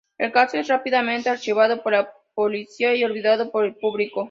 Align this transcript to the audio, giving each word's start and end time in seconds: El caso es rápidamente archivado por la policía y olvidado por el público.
El 0.17 0.31
caso 0.31 0.57
es 0.57 0.67
rápidamente 0.67 1.29
archivado 1.29 1.83
por 1.83 1.93
la 1.93 2.11
policía 2.33 2.95
y 2.95 3.03
olvidado 3.03 3.51
por 3.51 3.65
el 3.65 3.75
público. 3.75 4.19